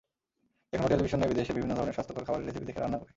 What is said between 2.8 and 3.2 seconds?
রান্না করি।